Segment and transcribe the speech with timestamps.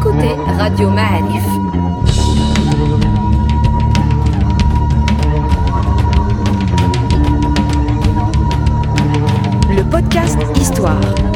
[0.00, 1.44] écoutez Radio Ma'arif.
[9.68, 11.29] Le podcast Histoire.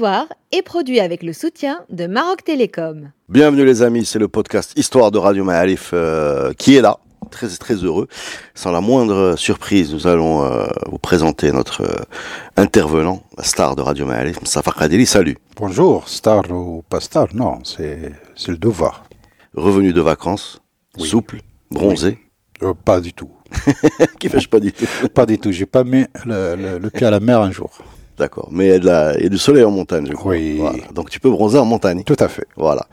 [0.00, 3.12] Histoire est produit avec le soutien de Maroc Télécom.
[3.28, 6.96] Bienvenue les amis, c'est le podcast Histoire de Radio Ma'alif euh, qui est là,
[7.30, 8.08] très très heureux.
[8.54, 12.02] Sans la moindre surprise, nous allons euh, vous présenter notre euh,
[12.56, 15.04] intervenant, la star de Radio Ma'alif, Mustafa Kadeli.
[15.04, 15.36] Salut.
[15.56, 19.04] Bonjour, star ou pas star, non, c'est c'est le devoir.
[19.54, 20.62] Revenu de vacances,
[20.96, 21.08] Oui.
[21.10, 22.16] souple, bronzé,
[22.62, 23.28] Euh, pas du tout.
[24.18, 24.86] qui fâche pas du tout?
[25.12, 25.52] Pas du tout.
[25.52, 27.70] J'ai pas mis le, le- le pied à la mer un jour.
[28.18, 30.12] D'accord, mais il y, a de la- il y a du soleil en montagne, je
[30.12, 30.32] crois.
[30.32, 30.56] Oui.
[30.58, 30.78] Voilà.
[30.94, 32.02] Donc tu peux bronzer en montagne.
[32.04, 32.44] Tout à fait.
[32.56, 32.86] Voilà.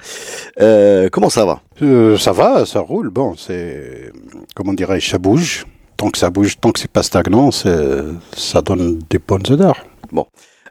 [0.61, 1.59] Euh, comment ça va?
[1.81, 3.09] Euh, ça va, ça roule.
[3.09, 4.11] Bon, c'est
[4.55, 5.65] comment dirais-je, ça bouge.
[5.97, 9.83] Tant que ça bouge, tant que c'est pas stagnant, ça donne des bonnes odeurs.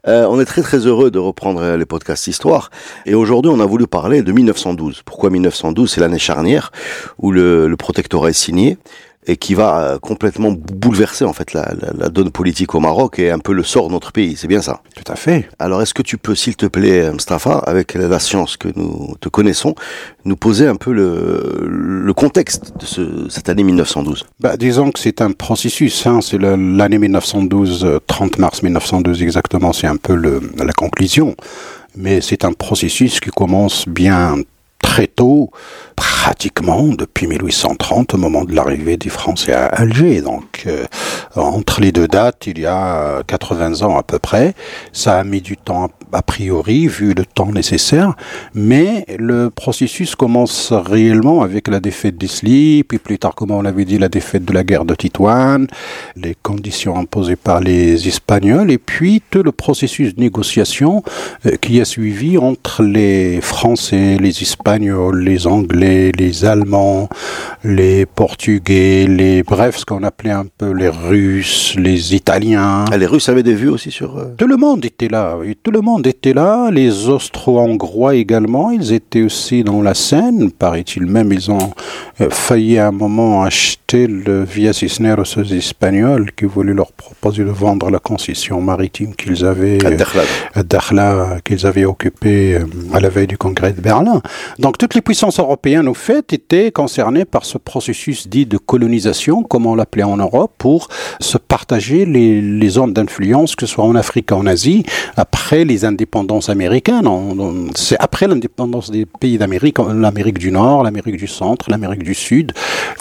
[0.08, 2.70] Euh, on est très très heureux de reprendre les podcasts Histoire.
[3.06, 5.02] Et aujourd'hui, on a voulu parler de 1912.
[5.04, 6.70] Pourquoi 1912 C'est l'année charnière
[7.18, 8.78] où le, le protectorat est signé
[9.26, 13.18] et qui va euh, complètement bouleverser en fait la, la- la donne politique au Maroc
[13.18, 14.36] et un peu le sort de notre pays.
[14.36, 14.80] C'est bien ça.
[14.94, 15.48] Tout à fait.
[15.58, 19.14] Alors, est-ce que tu peux, s'il te plaît, euh, Mustafa, avec la science que nous
[19.20, 19.74] te connaissons,
[20.24, 24.98] nous poser un peu le, le contexte de ce, cette année 1912 Bah, disons que
[25.00, 26.06] c'est un processus.
[26.06, 29.72] Hein, c'est l'année 1912, euh, 30 mars 1912 exactement.
[29.72, 31.34] C'est un peu le, la conclusion.
[31.96, 34.36] Mais c'est un processus qui commence bien
[34.86, 35.50] très tôt,
[35.96, 40.22] pratiquement depuis 1830, au moment de l'arrivée des Français à Alger.
[40.22, 40.86] Donc, euh,
[41.34, 44.54] entre les deux dates, il y a euh, 80 ans à peu près.
[44.92, 48.14] Ça a mis du temps a priori, vu le temps nécessaire,
[48.54, 53.84] mais le processus commence réellement avec la défaite d'Isly, puis plus tard, comme on l'avait
[53.84, 55.66] dit, la défaite de la guerre de Titoine,
[56.16, 61.02] les conditions imposées par les Espagnols, et puis tout le processus de négociation
[61.44, 67.10] euh, qui a suivi entre les Français, les Espagnols, les Anglais, les Allemands,
[67.62, 72.86] les Portugais, les bref, ce qu'on appelait un peu les Russes, les Italiens.
[72.90, 74.16] Ah, Les Russes avaient des vues aussi sur...
[74.16, 78.70] euh, Tout le monde était là, oui, tout le monde était là, les Austro-Hongrois également,
[78.70, 81.72] ils étaient aussi dans la scène, paraît-il même, ils ont
[82.20, 87.44] euh, failli à un moment acheter le Via Cisneros aux Espagnols qui voulaient leur proposer
[87.44, 91.38] de vendre la concession maritime qu'ils avaient à euh, Dakhla.
[91.44, 94.20] qu'ils avaient occupé euh, à la veille du congrès de Berlin.
[94.58, 99.42] Donc toutes les puissances européennes, au fait, étaient concernées par ce processus dit de colonisation,
[99.42, 100.88] comme on l'appelait en Europe, pour
[101.20, 104.84] se partager les, les zones d'influence, que ce soit en Afrique, en Asie,
[105.16, 107.06] après les indépendances américaines.
[107.06, 112.02] On- on- C'est après l'indépendance des pays d'Amérique, l'Amérique du Nord, l'Amérique du Centre, l'Amérique
[112.02, 112.52] du Sud,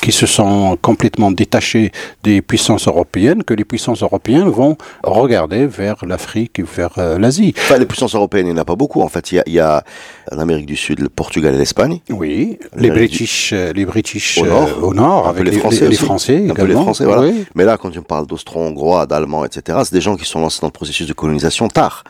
[0.02, 1.92] qui se sont complètement détachés
[2.24, 7.54] des puissances européennes, que les puissances européennes vont regarder vers l'Afrique et vers euh, l'Asie.
[7.58, 9.02] Enfin, les puissances européennes, il n'y en a pas beaucoup.
[9.02, 9.84] En fait, il y a, il y a
[10.32, 12.00] en Amérique du Sud le Portugal et l'Espagne.
[12.10, 14.70] Oui, les L'Amérique British, euh, les British Au nord.
[14.70, 15.96] euh, au nord, avec les Français les- les.
[15.96, 16.82] Français peu les également.
[16.84, 17.22] Français, voilà.
[17.24, 17.46] Oui.
[17.56, 20.60] Mais là, quand tu me parles d'Austro-Hongrois, d'Allemands, etc., c'est des gens qui sont lancés
[20.62, 22.04] dans le processus de colonisation tard.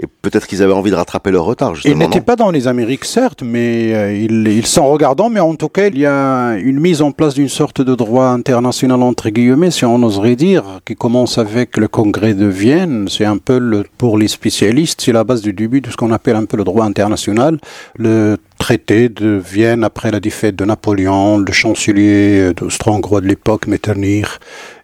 [0.00, 1.96] Et peut-être qu'ils avaient envie de rattraper leur retard, Ils justement.
[1.98, 5.28] n'étaient non pas dans les Amériques, certes, mais euh, ils, ils sont regardants.
[5.30, 8.26] Mais en tout cas, il y a une mise en place d'une sorte de droit
[8.26, 13.06] international, entre guillemets, si on oserait dire, qui commence avec le congrès de Vienne.
[13.08, 16.10] C'est un peu, le, pour les spécialistes, c'est la base du début de ce qu'on
[16.12, 17.58] appelle un peu le droit international.
[17.96, 24.28] Le traité de Vienne après la défaite de Napoléon, le chancelier austro-hongrois de l'époque, Metternich.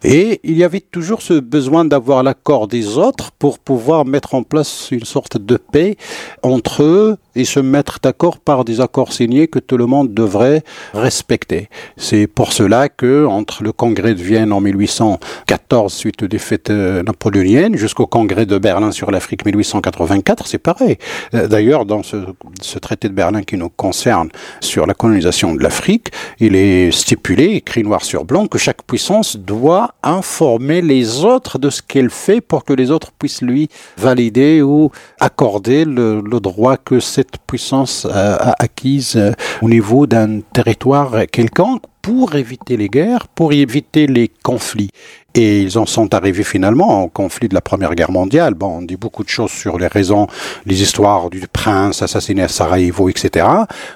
[0.03, 4.43] Et il y avait toujours ce besoin d'avoir l'accord des autres pour pouvoir mettre en
[4.43, 5.97] place une sorte de paix
[6.43, 10.63] entre eux et se mettre d'accord par des accords signés que tout le monde devrait
[10.93, 11.69] respecter.
[11.97, 17.05] C'est pour cela que, entre le congrès de Vienne en 1814, suite aux défaites euh,
[17.05, 20.99] napoléoniennes, jusqu'au congrès de Berlin sur l'Afrique 1884, c'est pareil.
[21.35, 24.29] Euh, D'ailleurs, dans ce traité de Berlin qui nous concerne
[24.61, 26.11] sur la colonisation de l'Afrique,
[26.41, 31.71] il est stipulé, écrit noir sur blanc, que chaque puissance doit informer les autres de
[31.71, 37.01] ce qu'elle fait pour que les autres puissent lui valider ou accorder le, droit que
[37.01, 43.53] cette puissance a acquise euh, au niveau d'un territoire quelconque pour éviter les guerres, pour
[43.53, 44.89] éviter les conflits.
[45.35, 48.55] Et ils en sont arrivés finalement au conflit de la Première Guerre mondiale.
[48.55, 50.27] Bon, on dit beaucoup de choses sur les raisons,
[50.65, 53.47] les histoires du prince assassiné à Sarajevo, etc.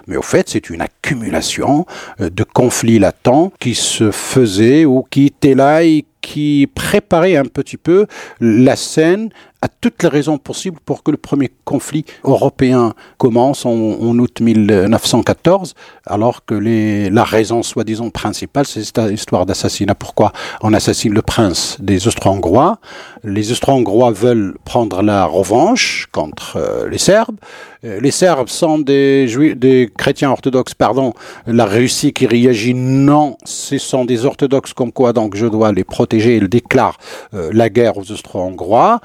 [0.06, 1.87] Mais au fait, c'est une accumulation
[2.20, 7.47] euh, de conflits latents qui se faisaient ou qui étaient là et qui préparaient un
[7.47, 8.06] petit peu
[8.41, 9.31] la scène
[9.62, 14.41] a toutes les raisons possibles pour que le premier conflit européen commence en, en août
[14.41, 15.75] 1914,
[16.05, 19.94] alors que les, la raison soi-disant principale, c'est cette histoire d'assassinat.
[19.94, 20.32] Pourquoi
[20.62, 22.79] on assassine le prince des Austro-Hongrois?
[23.25, 27.37] Les Austro-Hongrois veulent prendre la revanche contre euh, les Serbes.
[27.85, 31.14] Euh, les Serbes sont des, des chrétiens orthodoxes, pardon.
[31.47, 35.85] La Russie qui réagit non, ce sont des orthodoxes comme quoi donc je dois les
[35.85, 36.37] protéger.
[36.37, 36.99] Ils déclarent
[37.35, 39.00] euh, la guerre aux Austro-Hongrois.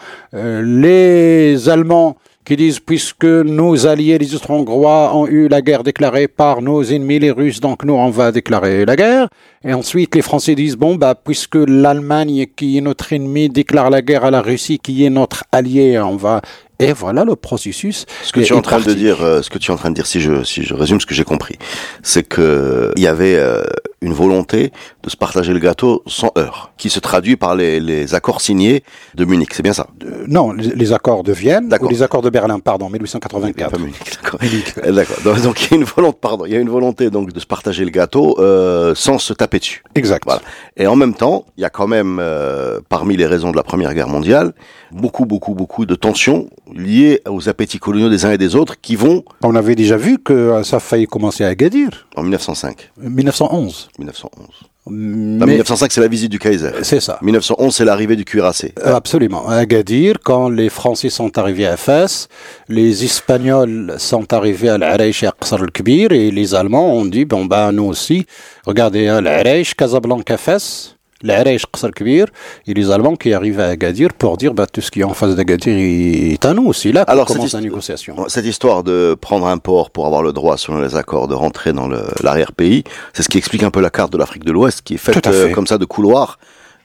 [0.64, 2.18] Les Allemands
[2.48, 7.20] qui disent puisque nos alliés les Austro-Hongrois ont eu la guerre déclarée par nos ennemis
[7.20, 9.28] les Russes, donc nous on va déclarer la guerre.
[9.66, 14.02] Et ensuite les Français disent bon bah puisque l'Allemagne qui est notre ennemi déclare la
[14.02, 16.42] guerre à la Russie qui est notre allié, on va
[16.80, 18.06] et voilà le processus.
[18.24, 19.90] Ce que tu es en train de dire, euh, ce que tu es en train
[19.90, 21.58] de dire, si je si je résume ce que j'ai compris,
[22.04, 23.64] c'est que il y avait euh,
[24.02, 24.72] une volonté
[25.08, 28.84] de se partager le gâteau sans heurts, qui se traduit par les, les accords signés
[29.16, 29.54] de Munich.
[29.54, 29.88] C'est bien ça?
[30.04, 33.72] Euh, Non, les, les, accords de Vienne ou les accords de Berlin, pardon, 1884.
[33.72, 34.40] Pas Munich, d'accord.
[34.94, 35.42] d'accord.
[35.42, 37.46] Donc, il y a une volonté, pardon, il y a une volonté donc de se
[37.46, 39.82] partager le gâteau euh, sans se taper dessus.
[39.96, 40.24] Exact.
[40.26, 40.42] Voilà.
[40.76, 43.64] Et en même temps, il y a quand même euh, parmi les raisons de la
[43.64, 44.54] Première Guerre mondiale
[44.92, 48.96] beaucoup, beaucoup, beaucoup de tensions liées aux appétits coloniaux des uns et des autres qui
[48.96, 49.24] vont.
[49.44, 52.08] On avait déjà vu que ça a failli commencer à Agadir.
[52.16, 52.92] En 1905.
[52.98, 53.90] 1911.
[54.00, 54.48] 1911.
[54.90, 55.46] Mais...
[55.46, 56.72] 1905, c'est la visite du Kaiser.
[56.82, 57.20] C'est ça.
[57.22, 58.74] 1911, c'est l'arrivée du cuirassé.
[58.86, 59.48] Euh, absolument.
[59.48, 62.28] À Agadir, quand les Français sont arrivés à Fès,
[62.68, 67.26] les Espagnols sont arrivés à l'Arèche et à Qasr al-Kbir, et les Allemands ont dit,
[67.26, 68.26] bon, ben, nous aussi,
[68.66, 74.68] regardez, à l'Arèche, Casablanca, Fès, et les Allemands qui arrivent à Agadir pour dire, bah,
[74.68, 77.62] tout ce qui est en face d'Agadir est à nous aussi, là, Alors, commence la
[77.62, 78.16] négociation.
[78.28, 81.74] Cette histoire de prendre un port pour avoir le droit, selon les accords, de rentrer
[81.74, 81.90] dans
[82.22, 82.84] l'arrière-pays,
[83.14, 85.26] c'est ce qui explique un peu la carte de l'Afrique de l'Ouest, qui est faite
[85.28, 86.38] euh, comme ça de couloirs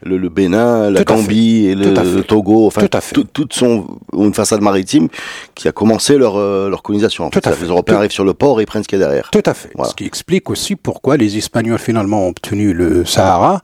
[0.05, 2.87] le, le, Bénin, la Gambie et le, le, Togo, enfin,
[3.33, 3.87] toutes sont
[4.17, 5.07] une façade maritime
[5.55, 7.25] qui a commencé leur, euh, leur colonisation.
[7.25, 7.45] En fait.
[7.61, 9.29] Les Européens arrivent sur le port et ils prennent ce qu'il y a derrière.
[9.31, 9.71] Tout à fait.
[9.75, 9.89] Voilà.
[9.89, 13.61] Ce qui explique aussi pourquoi les Espagnols finalement ont obtenu le Sahara,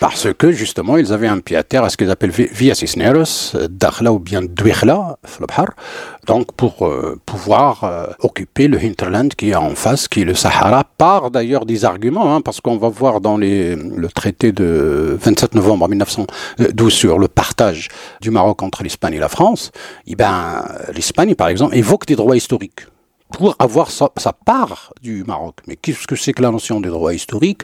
[0.00, 3.56] parce que justement ils avaient un pied à terre à ce qu'ils appellent Via Cisneros,
[3.70, 5.18] Dakhla ou bien Douikhla,
[6.26, 10.34] donc pour euh, pouvoir euh, occuper le hinterland qui est en face, qui est le
[10.34, 15.16] Sahara, par d'ailleurs des arguments, hein, parce qu'on va voir dans les, le traité de
[15.20, 17.88] 27 novembre en 1912 sur le partage
[18.20, 19.70] du Maroc entre l'Espagne et la France,
[20.06, 20.64] eh ben,
[20.94, 22.82] l'Espagne par exemple évoque des droits historiques
[23.32, 25.56] pour avoir sa, part du Maroc.
[25.66, 27.62] Mais qu'est-ce que c'est que la notion des droits historiques?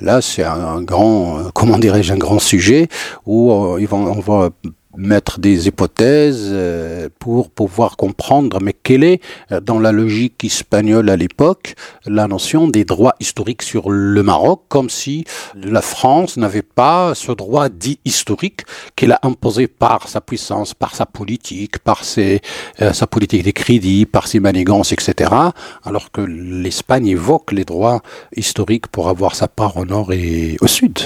[0.00, 2.88] Là, c'est un, grand, comment dirais-je, un grand sujet
[3.26, 4.50] où euh, on va
[4.96, 9.20] mettre des hypothèses euh, pour pouvoir comprendre, mais quelle est,
[9.52, 11.74] euh, dans la logique espagnole à l'époque,
[12.06, 15.24] la notion des droits historiques sur le Maroc, comme si
[15.54, 18.62] la France n'avait pas ce droit dit historique
[18.96, 22.40] qu'elle a imposé par sa puissance, par sa politique, par ses,
[22.80, 25.30] euh, sa politique des crédits, par ses manigances, etc.,
[25.84, 28.02] alors que l'Espagne évoque les droits
[28.36, 30.98] historiques pour avoir sa part au nord et au sud.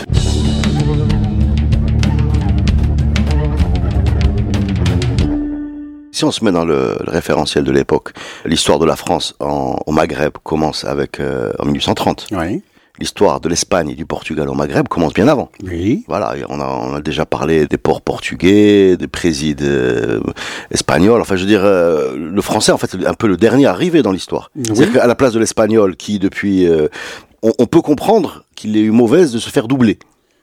[6.19, 8.11] Si on se met dans le, le référentiel de l'époque,
[8.45, 12.27] l'histoire de la France en, au Maghreb commence avec euh, en 1830.
[12.33, 12.61] Oui.
[12.99, 15.49] L'histoire de l'Espagne et du Portugal au Maghreb commence bien avant.
[15.63, 16.03] Oui.
[16.09, 20.19] Voilà, on a, on a déjà parlé des ports portugais, des présides euh,
[20.73, 21.21] espagnols.
[21.21, 24.03] Enfin, je veux dire, euh, le français, en fait, est un peu le dernier arrivé
[24.03, 24.51] dans l'histoire.
[24.57, 24.65] Oui.
[24.67, 26.89] C'est-à-dire qu'à la place de l'espagnol, qui depuis, euh,
[27.45, 30.01] on, on, peut comprendre qu'il ait eu mauvaise de se faire doubler.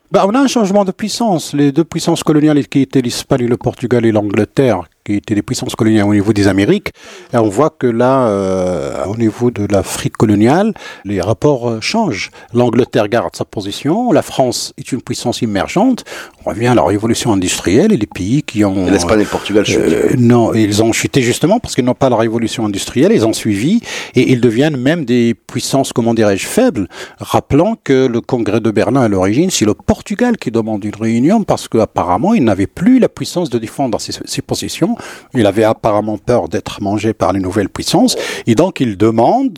[0.09, 1.51] Bah, on a un changement de puissance.
[1.51, 5.75] Les deux puissances coloniales qui étaient l'Espagne, le Portugal et l'Angleterre, qui étaient des puissances
[5.75, 6.89] coloniales au niveau des Amériques,
[7.33, 10.73] et on voit que là, euh, au niveau de l'Afrique coloniale,
[11.05, 12.31] les rapports euh, changent.
[12.53, 16.03] L'Angleterre garde sa position, la France est une puissance émergente.
[16.45, 18.85] On revient à la révolution industrielle et les pays qui ont...
[18.85, 19.77] L'Espagne et le Portugal chutent.
[19.77, 23.33] Euh, non, ils ont chuté justement parce qu'ils n'ont pas la révolution industrielle, ils ont
[23.33, 23.81] suivi
[24.15, 26.87] et ils deviennent même des puissances, comment dirais-je, faibles.
[27.19, 31.43] Rappelant que le congrès de Berlin à l'origine, c'est le Portugal qui demande une réunion
[31.43, 34.94] parce qu'apparemment, il n'avait plus la puissance de défendre ses, ses positions
[35.33, 38.15] il avait apparemment peur d'être mangé par les nouvelles puissances.
[38.47, 39.57] Et donc, il demande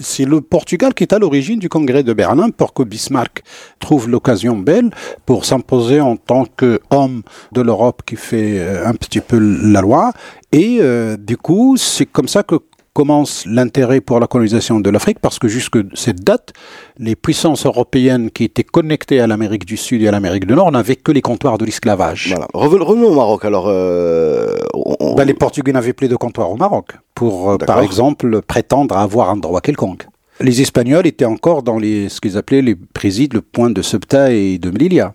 [0.00, 3.42] c'est le Portugal qui est à l'origine du congrès de Berlin pour que Bismarck
[3.80, 4.90] trouve l'occasion belle
[5.26, 10.12] pour s'imposer en tant qu'homme de l'Europe qui fait un petit peu la loi.
[10.52, 12.56] Et euh, du coup, c'est comme ça que
[12.98, 16.52] commence l'intérêt pour la colonisation de l'Afrique parce que jusque cette date,
[16.98, 20.72] les puissances européennes qui étaient connectées à l'Amérique du Sud et à l'Amérique du Nord
[20.72, 22.30] n'avaient que les comptoirs de l'esclavage.
[22.30, 22.48] Voilà.
[22.52, 23.44] Revenons au Maroc.
[23.44, 25.14] Alors, euh, on...
[25.14, 29.30] ben, les Portugais n'avaient plus de comptoir au Maroc pour, euh, par exemple, prétendre avoir
[29.30, 30.08] un droit quelconque.
[30.40, 34.32] Les Espagnols étaient encore dans les, ce qu'ils appelaient les présides, le point de Ceuta
[34.32, 35.12] et de Melilla.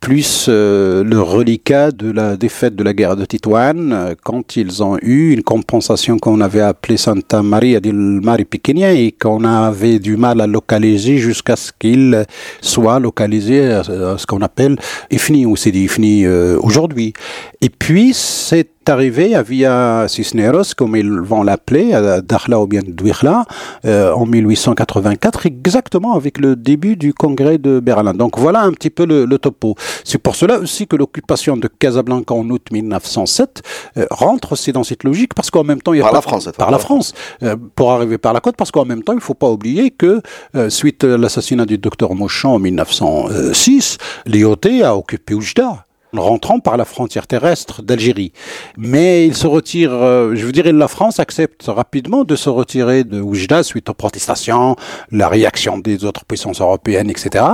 [0.00, 4.82] Plus euh, le reliquat de la défaite de la guerre de Titoine, euh, quand ils
[4.82, 9.98] ont eu une compensation qu'on avait appelée Santa Maria del Mari Pequeña et qu'on avait
[9.98, 12.24] du mal à localiser jusqu'à ce qu'il
[12.60, 14.76] soit localisé à, ce qu'on appelle
[15.10, 17.12] IFNI, ou c'est dit IFNI aujourd'hui.
[17.60, 22.82] Et puis, c'est arrivé à Via Cisneros, comme ils vont l'appeler, à Dakhla ou bien
[22.86, 23.44] Douirla,
[23.84, 28.14] euh, en 1884, exactement avec le début du congrès de Berlin.
[28.14, 29.74] Donc voilà un petit peu le, topo.
[30.04, 33.62] C'est pour cela aussi que l'occupation de Casablanca en août 1907
[33.96, 36.18] euh, rentre aussi dans cette logique, parce qu'en même temps, il y a par pas,
[36.18, 39.12] la France, par la France, euh, pour arriver par la côte, parce qu'en même temps,
[39.12, 40.20] il ne faut pas oublier que
[40.68, 45.86] suite à l'assassinat du docteur Mauchamp en 1906, l'IOT a occupé Oujda
[46.20, 48.32] rentrant par la frontière terrestre d'Algérie.
[48.76, 53.04] Mais il se retire, euh, je veux dire, la France accepte rapidement de se retirer
[53.04, 54.76] de Oujda suite aux protestations,
[55.10, 57.44] la réaction des autres puissances européennes, etc.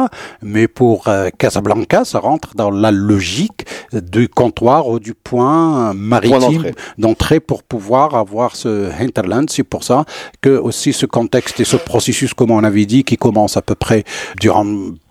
[0.42, 6.72] Mais pour euh, Casablanca, ça rentre dans la logique du comptoir ou du point maritime
[6.98, 9.50] d'entrée pour pouvoir avoir ce hinterland.
[9.50, 10.04] C'est pour ça
[10.40, 13.74] que aussi ce contexte et ce processus, comme on avait dit, qui commence à peu
[13.74, 14.04] près
[14.40, 14.64] durant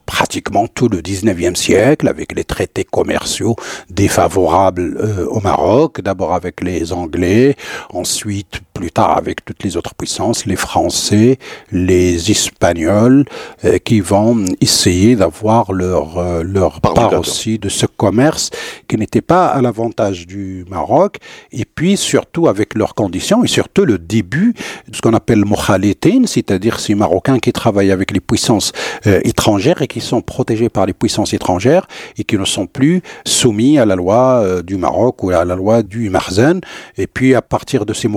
[0.08, 3.56] pratiquement tout le 19e siècle avec les traités commerciaux
[3.92, 7.56] défavorables euh, au Maroc, d'abord avec les Anglais,
[7.94, 11.40] ensuite plus tard avec toutes les autres puissances, les Français,
[11.72, 13.26] les Espagnols,
[13.66, 18.52] euh, qui vont essayer d'avoir leur, euh, leur part aussi de ce commerce
[18.88, 21.18] qui n'était pas à l'avantage du Maroc,
[21.52, 24.54] et puis surtout avec leurs conditions, et surtout le début
[24.88, 28.72] de ce qu'on appelle mokhalitin, c'est-à-dire ces Marocains qui travaillent avec les puissances
[29.06, 33.80] étrangères et qui sont protégés par les puissances étrangères et qui ne sont plus soumis
[33.80, 36.62] à la loi euh, du Maroc ou à la loi du Marzen.
[36.98, 38.08] Et puis à partir de ces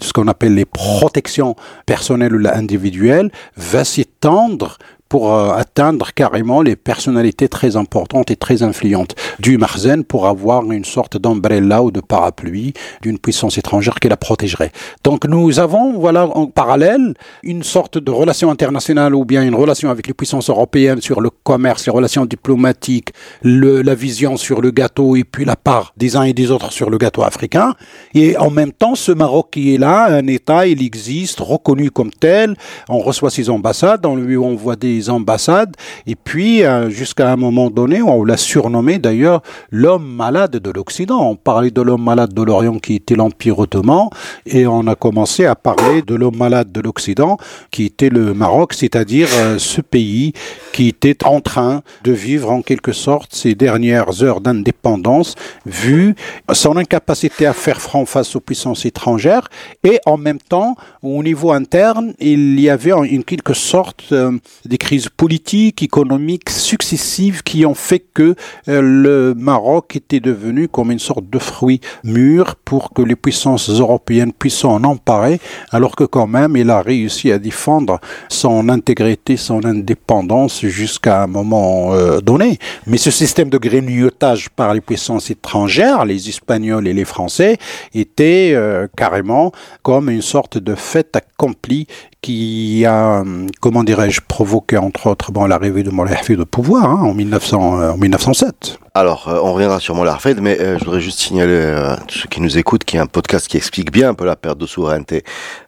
[0.00, 4.78] ce qu'on appelle les protections personnelles ou individuelles, va s'étendre
[5.10, 10.70] pour euh, atteindre carrément les personnalités très importantes et très influentes du Marzen pour avoir
[10.70, 14.70] une sorte d'ombrella ou de parapluie d'une puissance étrangère qui la protégerait.
[15.02, 19.90] Donc nous avons, voilà, en parallèle, une sorte de relation internationale ou bien une relation
[19.90, 23.10] avec les puissances européennes sur le commerce, les relations diplomatiques,
[23.42, 26.72] le, la vision sur le gâteau et puis la part des uns et des autres
[26.72, 27.74] sur le gâteau africain.
[28.14, 32.12] Et en même temps, ce Maroc qui est là, un État, il existe, reconnu comme
[32.12, 32.54] tel,
[32.88, 35.74] on reçoit ses ambassades, on lui envoie des ambassades,
[36.06, 41.30] et puis euh, jusqu'à un moment donné, on l'a surnommé d'ailleurs l'homme malade de l'Occident.
[41.30, 44.08] On parlait de l'homme malade de l'Orient qui était l'Empire ottoman,
[44.46, 47.38] et on a commencé à parler de l'homme malade de l'Occident
[47.70, 50.32] qui était le Maroc, c'est-à-dire euh, ce pays
[50.72, 55.34] qui était en train de vivre en quelque sorte ses dernières heures d'indépendance,
[55.66, 56.14] vu
[56.52, 59.48] son incapacité à faire front face aux puissances étrangères,
[59.84, 64.32] et en même temps, au niveau interne, il y avait en quelque sorte euh,
[64.64, 68.34] des crises politiques, économiques successives qui ont fait que
[68.66, 73.70] euh, le Maroc était devenu comme une sorte de fruit mûr pour que les puissances
[73.70, 75.38] européennes puissent s'en emparer,
[75.70, 81.28] alors que quand même il a réussi à défendre son intégrité, son indépendance jusqu'à un
[81.28, 82.58] moment euh, donné.
[82.88, 87.58] Mais ce système de grignotage par les puissances étrangères, les Espagnols et les Français,
[87.94, 89.52] était euh, carrément
[89.84, 91.86] comme une sorte de fait accompli
[92.22, 93.24] qui a,
[93.60, 97.90] comment dirais-je, provoqué entre autres bon, l'arrivée de Moulay de pouvoir hein, en, 1900, euh,
[97.92, 98.78] en 1907.
[98.92, 100.10] Alors, euh, on reviendra sur Moulay
[100.40, 103.06] mais euh, je voudrais juste signaler à ceux qui nous écoutent qu'il y a un
[103.06, 105.22] podcast qui explique bien un peu la perte de souveraineté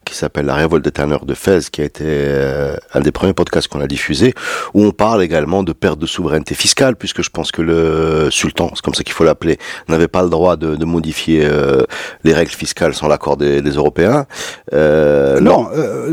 [0.04, 2.04] qui s'appelle La révolte des tanneurs de Fès, qui a été
[2.92, 4.34] un des premiers podcasts qu'on a diffusé,
[4.74, 8.72] où on parle également de perte de souveraineté fiscale, puisque je pense que le sultan,
[8.74, 11.48] c'est comme ça qu'il faut l'appeler, n'avait pas le droit de, de modifier
[12.24, 14.26] les règles fiscales sans l'accord des, des, Europééens.
[14.72, 15.68] non,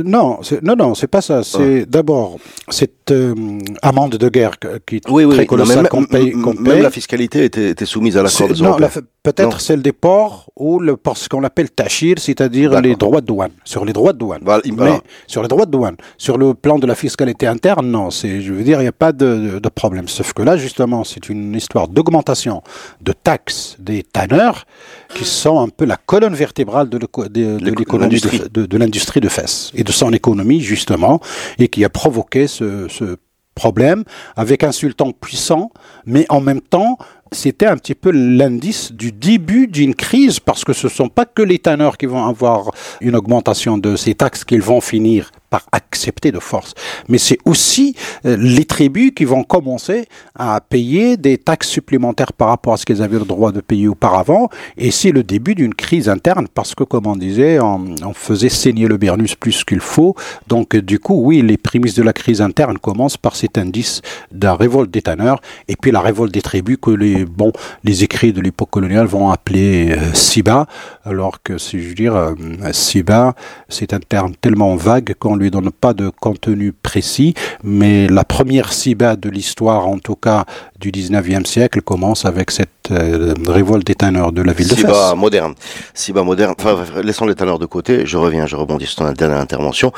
[0.05, 0.28] non,
[0.61, 1.43] non, non, c'est pas ça.
[1.43, 2.37] C'est d'abord
[2.69, 3.33] cette euh,
[3.81, 4.53] amende de guerre
[4.85, 8.89] qui est très colossale qu'on paye, Même la fiscalité était, soumise à l'accord des Européens.
[9.21, 13.51] Peut-être celle des ports ou le, ce qu'on appelle tachir, c'est-à-dire les droits de douane.
[13.65, 14.41] Sur les droits de douane.
[14.65, 15.97] Mais sur les droits de douane.
[16.17, 18.09] Sur le plan de la fiscalité interne, non.
[18.09, 20.07] Je veux dire, il n'y a pas de, de, problème.
[20.07, 22.63] Sauf que là, justement, c'est une histoire d'augmentation
[23.01, 24.65] de taxes des tanneurs
[25.13, 29.83] qui sont un peu la colonne vertébrale de, l'économie de, de l'industrie de, fesses et
[29.83, 30.18] de son économie,
[30.59, 31.19] justement,
[31.57, 33.17] et qui a provoqué ce, ce
[33.55, 34.03] problème
[34.35, 35.71] avec un sultan puissant,
[36.05, 36.97] mais en même temps
[37.31, 41.25] c'était un petit peu l'indice du début d'une crise parce que ce ne sont pas
[41.25, 42.71] que les tanneurs qui vont avoir
[43.01, 46.73] une augmentation de ces taxes qu'ils vont finir par accepter de force.
[47.07, 52.49] Mais c'est aussi euh, les tribus qui vont commencer à payer des taxes supplémentaires par
[52.49, 54.49] rapport à ce qu'elles avaient le droit de payer auparavant.
[54.77, 58.87] Et c'est le début d'une crise interne parce que, comme on disait, on, faisait saigner
[58.87, 60.15] le Bernus plus qu'il faut.
[60.47, 64.01] Donc, du coup, oui, les prémices de la crise interne commencent par cet indice
[64.31, 67.51] de la révolte des tanneurs et puis la révolte des tribus que les, bon,
[67.83, 70.67] les écrits de l'époque coloniale vont appeler euh, Siba,
[71.05, 72.33] alors que, si je veux dire, euh,
[72.71, 73.35] Siba,
[73.67, 78.73] c'est un terme tellement vague qu'on lui donne pas de contenu précis, mais la première
[78.73, 80.45] Siba de l'histoire, en tout cas
[80.79, 84.81] du 19e siècle, commence avec cette euh, révolte des tanneurs de la ville de Fès.
[84.81, 85.53] Siba moderne.
[85.93, 86.53] Siba moderne.
[86.59, 89.91] Enfin, laissons les tanneurs de côté, je reviens, je rebondis sur ton dernière intervention.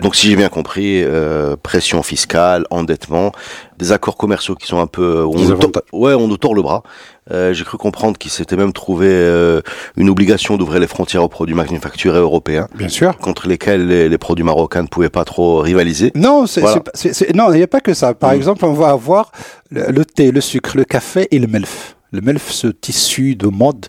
[0.00, 3.32] Donc, si j'ai bien compris, euh, pression fiscale, endettement,
[3.78, 5.24] des accords commerciaux qui sont un peu...
[5.24, 5.56] On nous
[5.92, 6.82] ouais, on nous tord le bras.
[7.30, 9.60] Euh, j'ai cru comprendre qu'il s'était même trouvé euh,
[9.96, 12.68] une obligation d'ouvrir les frontières aux produits manufacturés européens.
[12.74, 13.16] Bien sûr.
[13.18, 16.12] Contre lesquels les, produits marocains ne pouvaient pas trop rivaliser.
[16.14, 18.14] Non, il n'y a pas que ça.
[18.14, 18.36] Par mm.
[18.36, 19.32] exemple, on va avoir
[19.70, 21.96] le, thé, le sucre, le café et le melf.
[22.12, 23.86] Le melf, ce tissu de mode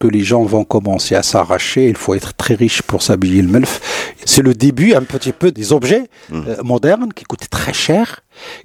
[0.00, 1.88] que les gens vont commencer à s'arracher.
[1.88, 4.14] Il faut être très riche pour s'habiller le melf.
[4.24, 6.42] C'est le début un petit peu des objets mmh.
[6.48, 8.22] euh, modernes qui coûtent très cher.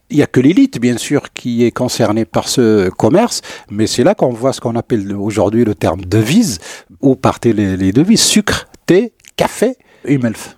[0.10, 4.04] Il n'y a que l'élite, bien sûr, qui est concernée par ce commerce, mais c'est
[4.04, 6.60] là qu'on voit ce qu'on appelle aujourd'hui le terme devise,
[7.02, 8.22] où partent les, les devises?
[8.22, 9.76] Sucre, thé, café
[10.06, 10.58] et melf.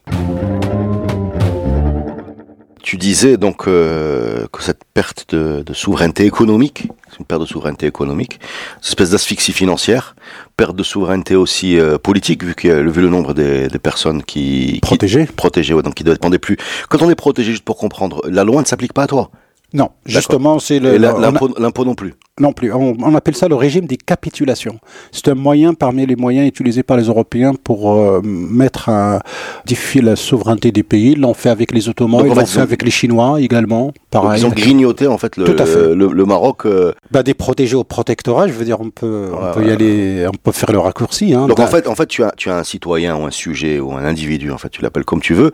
[2.86, 7.48] Tu disais donc euh, que cette perte de, de souveraineté économique, c'est une perte de
[7.48, 8.40] souveraineté économique,
[8.76, 10.16] une espèce d'asphyxie financière,
[10.56, 14.78] perte de souveraineté aussi euh, politique, vu, que, vu le nombre des, des personnes qui...
[14.84, 16.58] Protégées Protégées, ouais, donc qui ne dépendaient plus.
[16.88, 19.32] Quand on est protégé, juste pour comprendre, la loi ne s'applique pas à toi
[19.74, 20.96] non, justement, c'est le.
[20.96, 22.14] L'impôt non plus.
[22.42, 22.74] Non plus.
[22.74, 24.78] On, appelle ça le régime des capitulations.
[25.14, 29.22] C'est un moyen parmi les moyens utilisés par les Européens pour euh, mettre un
[29.66, 31.14] défi la souveraineté des pays.
[31.14, 33.94] Ils l'ont fait avec les Ottomans, ils l'ont fait avec les Chinois également.
[34.12, 34.42] Pareil.
[34.42, 35.46] ils ont grignoté en fait le,
[35.94, 36.66] le, Maroc.
[36.66, 40.28] Euh, bah, des protégés au protectorat, je veux dire, on peut, on peut y aller,
[40.28, 41.34] on peut faire le raccourci.
[41.34, 41.48] Hein.
[41.48, 43.94] Donc en fait, en fait, tu as, tu as un citoyen ou un sujet ou
[43.94, 45.54] un individu, en fait, tu l'appelles comme tu veux,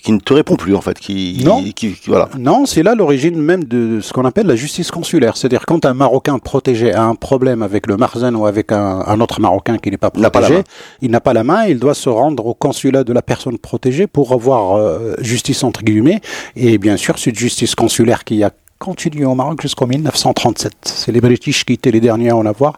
[0.00, 2.28] qui ne te répond plus en fait, qui, non, qui, voilà.
[2.38, 5.94] Non, c'est là l'origine même de ce qu'on appelle la justice consulaire, c'est-à-dire quand un
[5.94, 9.90] Maroc Marocain protégé a un problème avec le Marzen ou avec un, autre Marocain qui
[9.90, 10.62] n'est pas protégé,
[11.00, 14.06] il n'a pas la main, il doit se rendre au consulat de la personne protégée
[14.06, 16.20] pour avoir euh, justice entre guillemets.
[16.56, 20.72] Et bien sûr, cette justice consulaire qui a continué au Maroc jusqu'en 1937.
[20.82, 22.76] C'est les British qui étaient les derniers à en avoir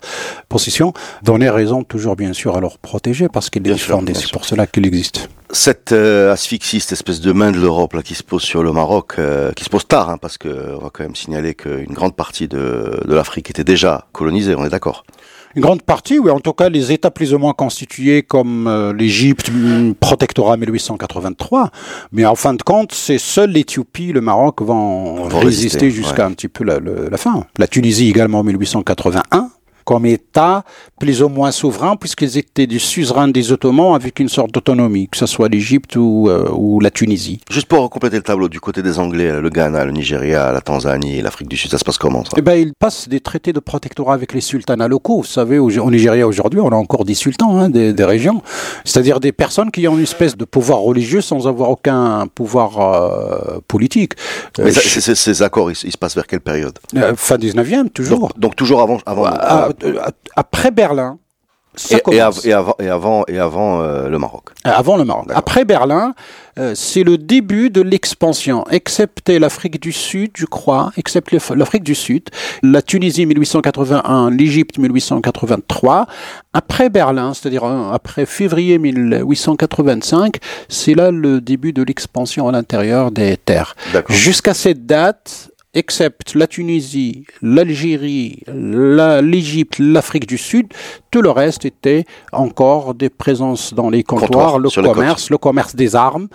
[0.48, 0.92] possession,
[1.24, 4.14] donnaient raison toujours bien sûr à leurs protégés parce qu'ils les défendaient.
[4.14, 8.02] C'est pour cela qu'il existe cette euh, asphyxie, cette espèce de main de l'Europe là
[8.02, 10.82] qui se pose sur le Maroc, euh, qui se pose tard, hein, parce que on
[10.82, 14.70] va quand même signaler qu'une grande partie de, de l'Afrique était déjà colonisée, on est
[14.70, 15.04] d'accord.
[15.54, 18.94] Une grande partie, oui, en tout cas les États plus ou moins constitués comme euh,
[18.94, 21.70] l'Égypte, mm, protectorat 1883,
[22.12, 26.48] mais en fin de compte, c'est seul l'Éthiopie, le Maroc vont, résister, jusqu'à un petit
[26.48, 27.44] peu la, la fin.
[27.58, 29.50] La Tunisie également en 1881,
[29.84, 30.64] comme État
[30.98, 35.16] plus ou moins souverain, puisqu'ils étaient des suzerains des Ottomans avec une sorte d'autonomie, que
[35.16, 37.40] ce soit l'Égypte ou, euh, ou, la Tunisie.
[37.50, 41.20] Juste pour compléter le tableau, du côté des Anglais, le Ghana, le Nigeria, la Tanzanie,
[41.20, 42.30] l'Afrique du Sud, ça se passe comment ça?
[42.36, 45.18] Eh ben, ils passent des traités de protectorat avec les sultanats locaux.
[45.18, 48.42] Vous savez, au, Nigeria aujourd'hui, on a encore des sultans hein, des, des, régions,
[48.84, 53.60] c'est-à-dire des personnes qui ont une espèce de pouvoir religieux sans avoir aucun pouvoir euh,
[53.66, 54.14] politique.
[54.58, 56.78] Mais euh, ces accords, ils, se passent vers quelle période?
[57.16, 58.32] Fin 19e, toujours.
[58.36, 59.68] Donc, toujours avant, avant, ah,
[60.36, 61.18] après Berlin,
[61.74, 64.50] ça et, et, avant, et avant, et avant euh, le Maroc.
[64.66, 65.28] Euh, avant le Maroc.
[65.34, 66.14] Après Berlin,
[66.74, 72.28] c'est le début de l'expansion, excepté l'Afrique du Sud, je crois, excepté l'Afrique du Sud,
[72.62, 76.06] la Tunisie 1881, l'Égypte 1883.
[76.52, 80.36] Après Berlin, c'est-à-dire après février 1885,
[80.68, 83.74] c'est là le début de l'expansion à l'intérieur des terres.
[84.10, 90.66] Jusqu'à cette date, excepte la Tunisie, l'Algérie, l'Égypte, l'Afrique du Sud,
[91.10, 95.96] tout le reste était encore des présences dans les comptoirs, le commerce, le commerce des
[95.96, 96.28] armes.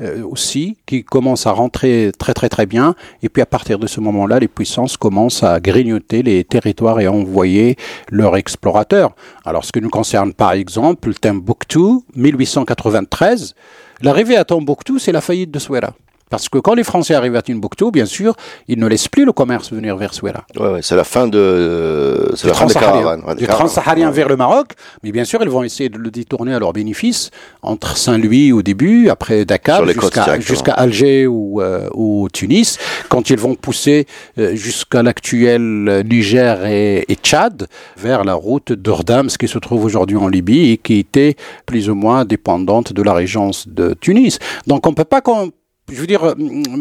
[0.00, 2.94] Euh, aussi, qui commence à rentrer très très très bien.
[3.20, 7.06] Et puis à partir de ce moment-là, les puissances commencent à grignoter les territoires et
[7.06, 7.74] à envoyer
[8.08, 9.10] leurs explorateurs.
[9.44, 13.56] Alors ce qui nous concerne par exemple, Timbuktu, 1893,
[14.02, 15.92] l'arrivée à Tombouctou, c'est la faillite de Souera.
[16.30, 18.34] Parce que quand les Français arrivent à Timbuktu, bien sûr,
[18.68, 20.44] ils ne laissent plus le commerce venir vers Souera.
[20.58, 23.22] Ouais, ouais, c'est la fin de, c'est la fin des caravanes.
[23.26, 26.10] ouais, des du transsaharien vers le Maroc, mais bien sûr, ils vont essayer de le
[26.10, 27.30] détourner à leur bénéfice
[27.62, 29.84] entre Saint-Louis au début, après Dakar,
[30.40, 34.06] jusqu'à Alger ou, euh, ou Tunis, quand ils vont pousser
[34.38, 39.84] euh, jusqu'à l'actuel euh, Niger et, et Tchad, vers la route d'Ordams qui se trouve
[39.84, 41.36] aujourd'hui en Libye et qui était
[41.66, 44.38] plus ou moins dépendante de la régence de Tunis.
[44.66, 45.20] Donc on peut pas
[45.90, 46.34] je veux dire, euh,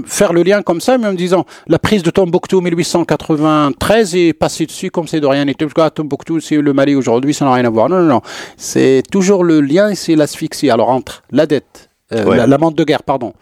[0.06, 4.34] faire le lien comme ça, mais en me disant, la prise de Tombouctou 1893 et
[4.34, 5.66] passer dessus comme c'est de rien n'était.
[5.66, 7.90] Parce que ah, Tombouctou, c'est le Mali aujourd'hui, ça n'a rien à voir.
[7.90, 8.22] Non, non, non.
[8.58, 10.70] C'est toujours le lien, c'est l'asphyxie.
[10.70, 12.38] Alors, entre la dette, euh, Ouais.
[12.38, 13.34] la- l'amende de guerre, pardon,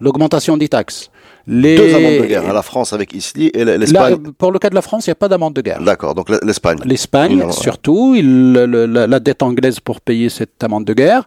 [0.00, 1.10] l'augmentation des taxes,
[1.46, 1.76] les...
[1.76, 4.16] Deux amendes de guerre, la France avec Isli et l'Espagne.
[4.36, 5.80] pour le cas de la France, il n'y a pas d'amende de guerre.
[5.80, 6.78] D'accord, donc l'Espagne.
[6.84, 11.24] L'Espagne, surtout, il- le- le- la, la dette anglaise pour payer cette amende de guerre.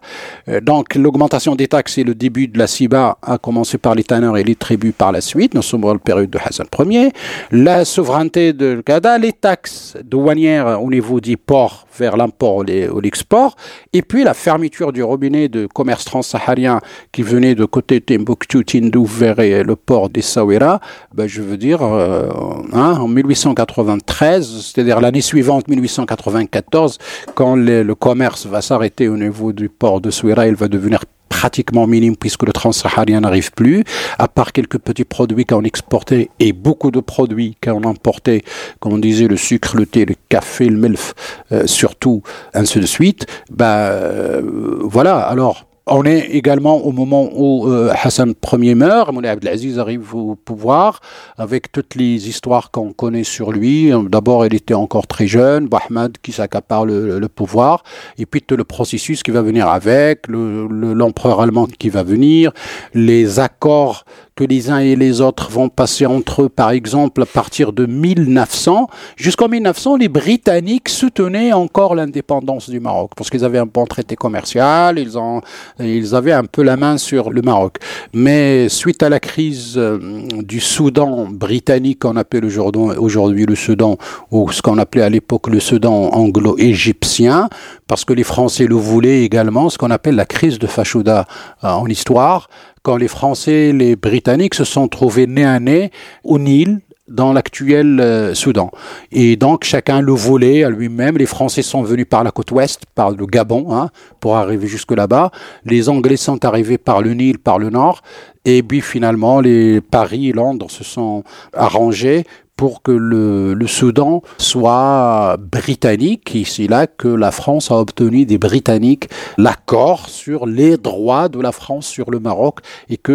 [0.48, 4.04] Euh, donc, l'augmentation des taxes et le début de la CIBA a commencé par les
[4.04, 5.54] tanneurs et les tribus par la suite.
[5.54, 7.12] Nous sommes dans la période de Hassan Ier.
[7.50, 12.56] La souveraineté de Kada, les taxes douanières au niveau des ports vers l'import
[12.92, 13.56] ou l'export.
[13.94, 16.80] Et puis, la fermeture du robinet de commerce transsaharien
[17.12, 20.80] qui venait de côté Timbuktu, Tindouf vers le port d'Essaouira.
[21.14, 22.28] Ben, je veux dire, euh,
[22.72, 26.98] hein, en 1893, c'est-à-dire l'année suivante, 1894,
[27.34, 31.86] quand le commerce va s'arrêter au niveau du port de Souira, il va devenir pratiquement
[31.86, 33.82] minime puisque le transsaharien n'arrive plus,
[34.18, 38.42] à part quelques petits produits qu'on exportait et beaucoup de produits qu'on importait,
[38.78, 41.14] comme on disait le sucre, le thé, le café, le milf,
[41.52, 43.26] euh, surtout, ainsi de suite.
[43.50, 44.42] Ben euh,
[44.82, 45.20] voilà.
[45.20, 45.69] Alors.
[45.92, 51.00] On est également au moment où euh, Hassan Ier meurt, Moulay Abdelaziz arrive au pouvoir,
[51.36, 53.90] avec toutes les histoires qu'on connaît sur lui.
[54.08, 57.82] D'abord, il était encore très jeune, Bahmad qui s'accapare le, pouvoir,
[58.18, 62.04] et puis tout le processus qui va venir avec, le- le- l'empereur allemand qui va
[62.04, 62.52] venir,
[62.94, 64.04] les accords
[64.40, 67.84] que les uns et les autres vont passer entre eux, par exemple, à partir de
[67.84, 68.88] 1900.
[69.16, 74.16] Jusqu'en 1900, les Britanniques soutenaient encore l'indépendance du Maroc, parce qu'ils avaient un bon traité
[74.16, 75.42] commercial, ils, ont,
[75.78, 77.76] ils avaient un peu la main sur le Maroc.
[78.14, 79.98] Mais suite à la crise euh,
[80.38, 83.98] du Soudan britannique, qu'on appelle aujourd'hui le Soudan,
[84.30, 87.50] ou ce qu'on appelait à l'époque le Soudan anglo-égyptien,
[87.86, 91.26] parce que les Français le voulaient également, ce qu'on appelle la crise de Fashouda
[91.62, 92.48] euh, en histoire,
[92.82, 95.90] quand les Français et les Britanniques se sont trouvés nez à nez
[96.24, 98.70] au Nil, dans l'actuel euh, Soudan.
[99.12, 101.18] Et donc chacun le volait à lui-même.
[101.18, 103.90] Les Français sont venus par la côte ouest, par le Gabon, hein,
[104.20, 105.30] pour arriver jusque là-bas.
[105.64, 108.02] Les Anglais sont arrivés par le Nil, par le nord.
[108.44, 112.24] Et puis finalement, les Paris et Londres se sont arrangés
[112.60, 116.36] pour que le, le Soudan soit britannique.
[116.36, 121.40] Et c'est là que la France a obtenu des Britanniques l'accord sur les droits de
[121.40, 122.58] la France sur le Maroc
[122.90, 123.12] et que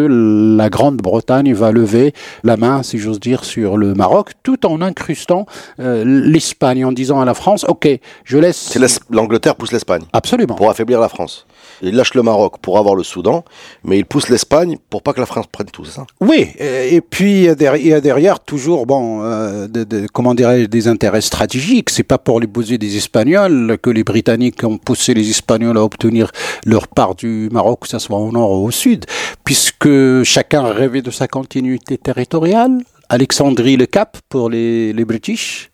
[0.58, 5.46] la Grande-Bretagne va lever la main, si j'ose dire, sur le Maroc, tout en incrustant
[5.80, 7.88] euh, l'Espagne, en disant à la France, OK,
[8.24, 8.58] je laisse...
[8.72, 8.82] C'est
[9.12, 10.56] l'Angleterre pousse l'Espagne Absolument.
[10.56, 11.46] pour affaiblir la France.
[11.82, 13.44] Il lâche le Maroc pour avoir le Soudan,
[13.84, 17.46] mais il pousse l'Espagne pour pas que la France prenne tout, ça Oui, et puis
[17.46, 21.90] il y a derrière, toujours, bon, euh, de, comment dirais des intérêts stratégiques.
[21.90, 25.84] C'est pas pour les bouser des Espagnols que les Britanniques ont poussé les Espagnols à
[25.84, 26.32] obtenir
[26.66, 29.06] leur part du Maroc, que ce soit au nord ou au sud,
[29.44, 32.80] puisque chacun rêvait de sa continuité territoriale.
[33.10, 35.70] Alexandrie le Cap pour les, les British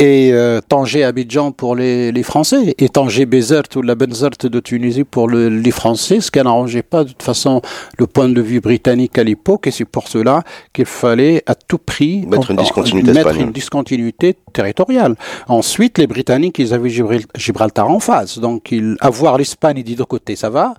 [0.00, 4.60] et euh, Tanger Abidjan pour les, les Français et Tanger Bézert ou la Benzert de
[4.60, 7.60] Tunisie pour le- les Français, ce qui n'arrangeait pas de toute façon
[7.98, 11.78] le point de vue britannique à l'époque et c'est pour cela qu'il fallait à tout
[11.78, 13.46] prix Mettre une discontinuité mettre espagnole.
[13.48, 15.16] une discontinuité territoriale.
[15.48, 20.04] Ensuite, les Britanniques, ils avaient Gibral- Gibraltar en face, donc ils, avoir l'Espagne des deux
[20.04, 20.74] côtés, ça va.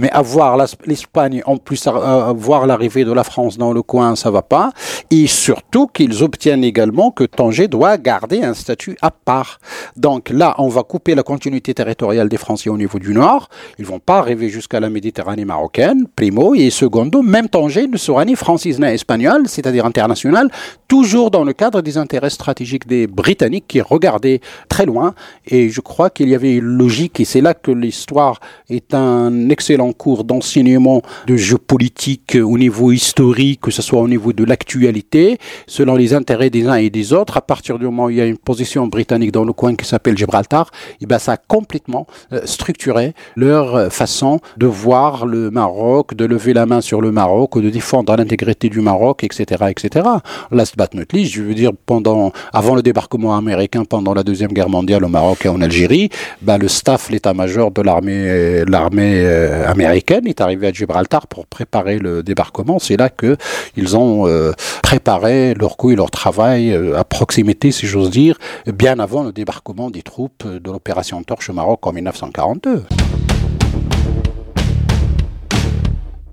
[0.00, 0.56] Mais avoir
[0.86, 1.88] l'Espagne, en plus
[2.36, 4.70] voir l'arrivée de la France dans le coin, ça va pas.
[5.10, 9.58] Et surtout qu'ils obtiennent également que Tanger doit garder un statut à part.
[9.96, 13.48] Donc là, on va couper la continuité territoriale des Français au niveau du Nord.
[13.80, 18.24] Ils vont pas arriver jusqu'à la Méditerranée marocaine, primo, et secondo, même Tanger ne sera
[18.24, 20.48] ni française ni espagnole, c'est-à-dire international,
[20.86, 25.14] toujours dans le cadre des intérêts stratégiques des Britanniques qui regardaient très loin.
[25.44, 28.38] Et je crois qu'il y avait une logique, et c'est là que l'histoire
[28.70, 34.32] est un excellent cours d'enseignement de géopolitique au niveau historique, que ce soit au niveau
[34.32, 37.36] de l'actualité, selon les intérêts des uns et des autres.
[37.36, 39.86] À partir du moment où il y a une position britannique dans le coin qui
[39.86, 40.70] s'appelle Gibraltar,
[41.00, 46.24] et ben ça a complètement euh, structuré leur euh, façon de voir le Maroc, de
[46.24, 50.06] lever la main sur le Maroc, de défendre l'intégrité du Maroc, etc., etc.
[50.50, 54.52] Last but not least, je veux dire, pendant, avant le débarquement américain, pendant la deuxième
[54.52, 56.10] guerre mondiale au Maroc et en Algérie,
[56.42, 61.98] ben, le staff, l'état-major de l'armée, l'armée euh, américaine est arrivée à Gibraltar pour préparer
[61.98, 62.78] le débarquement.
[62.78, 63.36] C'est là que
[63.76, 68.98] ils ont euh, préparé leur coup et leur travail à proximité, si j'ose dire, bien
[68.98, 72.84] avant le débarquement des troupes de l'opération Torche au Maroc en 1942.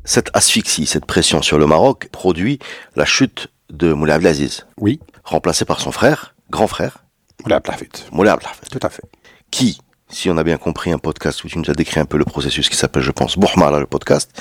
[0.03, 2.59] Cette asphyxie, cette pression sur le Maroc produit
[2.95, 4.65] la chute de Moulay Abdelaziz.
[4.79, 4.99] Oui.
[5.23, 7.03] Remplacé par son frère, grand frère.
[7.43, 7.89] Moulay Abdelhafid.
[8.11, 8.69] Moulay Abdelhafid.
[8.69, 9.03] Tout à fait.
[9.49, 9.79] Qui,
[10.09, 12.25] si on a bien compris un podcast où tu nous as décrit un peu le
[12.25, 14.31] processus qui s'appelle, je pense, Bourmala, le podcast,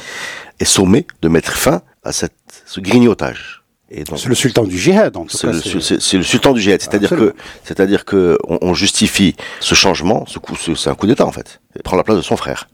[0.61, 2.35] est sommé de mettre fin à cette,
[2.67, 3.63] ce grignotage.
[3.91, 5.53] C'est le sultan du djihad, en tout cas.
[5.53, 6.81] C'est le, sultan du djihad.
[6.81, 11.27] C'est-à-dire que, c'est-à-dire que on, on, justifie ce changement, ce coup, c'est un coup d'État,
[11.27, 11.61] en fait.
[11.77, 12.67] Il prend la place de son frère.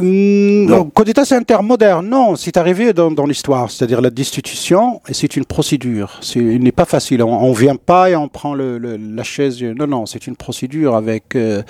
[0.00, 0.90] Non.
[0.90, 2.08] Code d'État, c'est un terme moderne.
[2.08, 3.70] Non, c'est arrivé dans, dans l'histoire.
[3.70, 6.20] C'est-à-dire la destitution, et c'est une procédure.
[6.34, 7.22] il n'est pas facile.
[7.22, 9.62] On, ne vient pas et on prend le, la chaise.
[9.62, 11.62] Non, non, c'est une procédure avec, euh,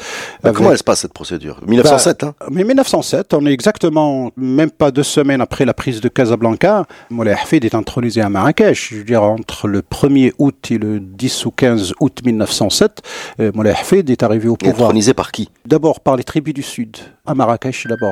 [0.42, 1.60] Comment elle se passe, cette procédure?
[1.66, 2.46] 1907, bah, hein?
[2.50, 7.32] Mais 1907, on est exactement, même pas deux semaines après la prise de Casablanca, Moulay
[7.32, 8.90] Hafid est intronisé à Marrakech.
[8.90, 13.02] Je veux dire, entre le 1er août et le 10 ou 15 août 1907,
[13.40, 14.88] euh, Moulay Hafid est arrivé au pouvoir.
[14.88, 15.50] Intronisé par qui?
[15.66, 18.05] D'abord par les tribus du Sud, à Marrakech d'abord.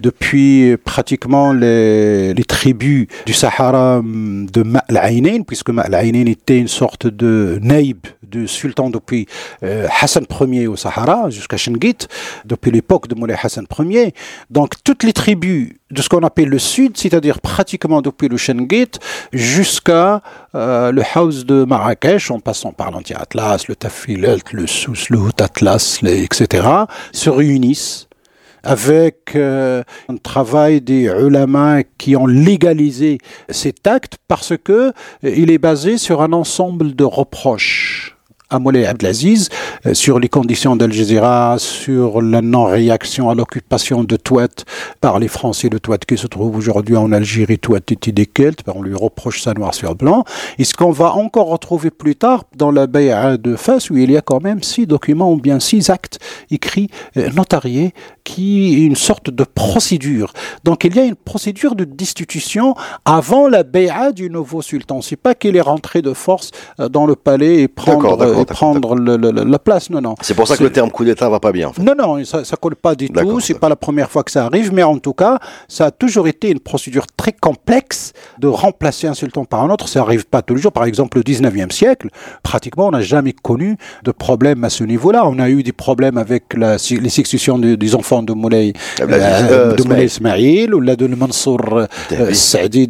[0.00, 5.94] Depuis pratiquement les, tribus du Sahara hum, de Ma'al puisque Ma'al
[6.28, 9.26] était une sorte de naïb du sultan depuis
[9.62, 12.08] euh, Hassan Ier au Sahara jusqu'à Shingit,
[12.44, 14.14] depuis l'époque de Moulay Hassan Ier.
[14.50, 18.98] Donc toutes les tribus de ce qu'on appelle le sud, c'est-à-dire pratiquement depuis le Shingit
[19.32, 20.22] jusqu'à
[20.54, 25.40] euh, le house de Marrakech, en passant par l'Anti-Atlas, le Tafilet, le Sous, le Hout
[25.40, 26.66] Atlas, etc.,
[27.12, 28.07] se réunissent
[28.62, 33.18] avec euh, un travail des ulama qui ont légalisé
[33.48, 34.92] cet acte parce que euh,
[35.22, 38.18] il est basé sur un ensemble de reproches
[38.50, 39.50] à Moulay Abdelaziz
[39.86, 40.92] euh, sur les conditions d'Al
[41.58, 44.64] sur la non-réaction à l'occupation de Touat
[45.00, 48.28] par les Français de Touat qui se trouve aujourd'hui en Algérie, Touat était des
[48.74, 50.24] on lui reproche ça noir sur blanc.
[50.58, 54.10] Et ce qu'on va encore retrouver plus tard dans la Bay'a de Fès, où il
[54.10, 56.18] y a quand même six documents ou bien six actes
[56.50, 57.92] écrits, euh, notariés,
[58.28, 60.34] qui est une sorte de procédure.
[60.62, 62.74] Donc il y a une procédure de destitution
[63.06, 65.00] avant la Bay'a du nouveau sultan.
[65.00, 69.58] C'est pas qu'il est rentré de force euh, dans le palais et prendre prendre la
[69.58, 69.88] place.
[69.88, 70.14] Non, non.
[70.20, 71.68] C'est pour ça que le terme coup d'État va pas bien.
[71.68, 71.82] En fait.
[71.82, 73.40] Non, non, ça, ça colle pas du tout.
[73.40, 76.28] C'est pas la première fois que ça arrive, mais en tout cas, ça a toujours
[76.28, 79.88] été une procédure très complexe de remplacer un sultan par un autre.
[79.88, 80.72] Ça arrive pas tous les jours.
[80.72, 82.10] Par exemple, le 19e siècle,
[82.42, 85.26] pratiquement, on n'a jamais connu de problème à ce niveau-là.
[85.26, 89.16] On a eu des problèmes avec la, les successions des enfants de Moulay, ah, bah,
[89.16, 91.60] euh, de Moulay Ismail, ou la de Mansour
[92.12, 92.88] euh, Saadi,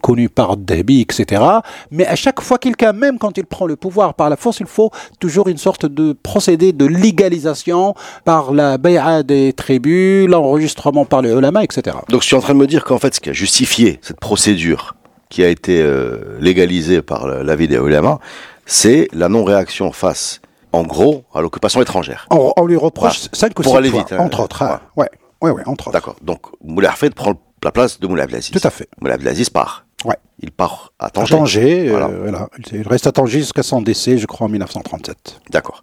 [0.00, 1.42] connu par Dabi, etc.
[1.90, 4.90] Mais à chaque fois, quelqu'un, même quand il prend le pouvoir par la il faut
[5.18, 7.94] toujours une sorte de procédé de légalisation
[8.24, 11.96] par la bay'a des tribus, l'enregistrement par les ulama, etc.
[12.08, 14.20] Donc je suis en train de me dire qu'en fait, ce qui a justifié cette
[14.20, 14.94] procédure
[15.28, 18.20] qui a été euh, légalisée par l'avis des ulama,
[18.64, 20.40] c'est la non-réaction face,
[20.76, 22.26] en gros, à l'occupation étrangère.
[22.30, 24.18] On, lui reproche cinq ou Pour aller vite, hein.
[24.18, 24.62] entre autres.
[24.62, 24.80] Hein.
[24.96, 25.08] Ouais.
[25.42, 25.92] Ouais, ouais, entre autres.
[25.92, 26.16] D'accord.
[26.22, 28.50] Donc Moulay Hafed prend la place de Moulay Abdelaziz.
[28.50, 28.88] Tout à fait.
[29.00, 29.86] Moulay Abdelaziz part.
[30.04, 30.16] Ouais.
[30.40, 31.34] Il part à Tanger.
[31.34, 32.48] À Tanger, euh, voilà.
[32.72, 35.40] Il reste à Tanger jusqu'à son décès, je crois, en 1937.
[35.50, 35.82] D'accord.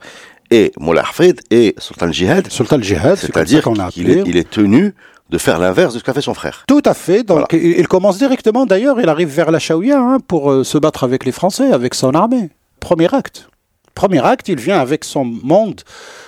[0.52, 2.52] Et Moulay Hafed et Sultan Jihad.
[2.52, 4.94] Sultan Jihad, c'est-à-dire qu'il est, il est tenu
[5.30, 6.64] de faire l'inverse de ce qu'a fait son frère.
[6.68, 7.24] Tout à fait.
[7.24, 11.04] Donc, il, commence directement, d'ailleurs, il arrive vers la Chaouia hein, pour euh, se battre
[11.04, 12.52] avec les Français, avec son armée.
[12.80, 13.48] Premier acte.
[13.96, 15.82] Premier acte, il vient avec son monde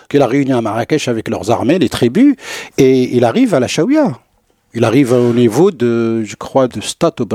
[0.10, 2.36] qu'il a réuni à Marrakech avec leurs armées, les tribus,
[2.78, 4.19] et il arrive à la Chaouia.
[4.75, 7.28] Il arrive au niveau de, je crois, de Stade au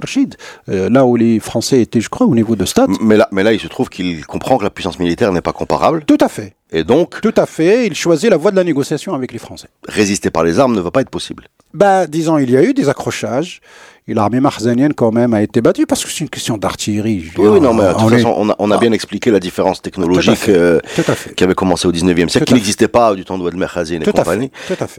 [0.69, 2.91] euh, là où les Français étaient, je crois, au niveau de Stade.
[3.01, 5.55] Mais là, mais là, il se trouve qu'il comprend que la puissance militaire n'est pas
[5.55, 6.05] comparable.
[6.05, 6.55] Tout à fait.
[6.71, 7.87] Et donc Tout à fait.
[7.87, 9.69] Il choisit la voie de la négociation avec les Français.
[9.89, 11.49] Résister par les armes ne va pas être possible.
[11.73, 13.63] Bah, disons, il y a eu des accrochages.
[14.11, 17.31] Et l'armée marzanienne, quand même, a été battue parce que c'est une question d'artillerie.
[17.39, 20.49] Oui, non, mais de toute façon, on a, on a bien expliqué la différence technologique
[20.49, 20.81] euh,
[21.37, 24.51] qui avait commencé au 19e siècle, qui n'existait pas du temps de Khazin et compagnie,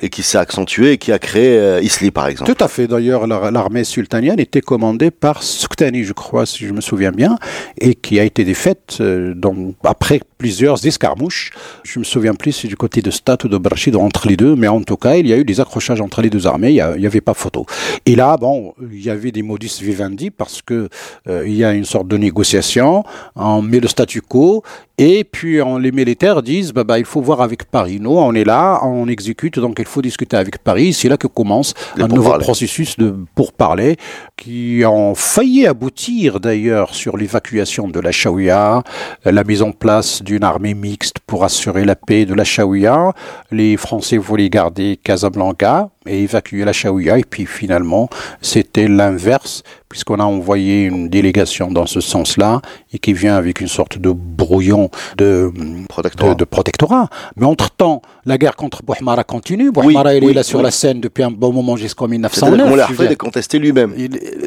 [0.01, 2.55] et qui s'est accentué et qui a créé euh, Isli, par exemple.
[2.55, 2.87] Tout à fait.
[2.87, 7.37] D'ailleurs, l'armée sultanienne était commandée par Suktani, je crois, si je me souviens bien,
[7.81, 11.51] et qui a été défaite euh, donc, après plusieurs escarmouches.
[11.83, 14.55] Je me souviens plus si du côté de Stat ou de Brachid entre les deux,
[14.55, 16.99] mais en tout cas, il y a eu des accrochages entre les deux armées, il
[16.99, 17.65] n'y avait pas photo.
[18.05, 20.89] Et là, bon, il y avait des modus vivendi parce que
[21.27, 23.03] euh, il y a une sorte de négociation,
[23.35, 24.63] on met le statu quo
[25.03, 27.97] Et puis les militaires disent, bah, bah, il faut voir avec Paris.
[27.99, 30.93] Nous, on est là, on exécute, donc il faut discuter avec Paris.
[30.93, 33.97] C'est là que commence un nouveau processus de pourparlers
[34.37, 38.83] qui ont failli aboutir d'ailleurs sur l'évacuation de la Chaouia,
[39.25, 43.13] la mise en place d'une armée mixte pour assurer la paix de la Chaouia.
[43.49, 47.17] Les Français voulaient garder Casablanca et évacuer la Chaouia.
[47.17, 48.07] Et puis finalement,
[48.39, 52.61] c'était l'inverse, puisqu'on a envoyé une délégation dans ce sens-là
[52.93, 55.51] et qui vient avec une sorte de brouillon de
[55.89, 56.33] protectorat.
[56.35, 57.09] De, protectorat.
[57.35, 59.69] Mais entre-temps, la guerre contre Bouhmara continue.
[59.69, 62.71] Bouhmara, il est là sur la scène depuis un bon moment jusqu'en 1909.
[62.71, 63.93] On l'a fait contester lui-même.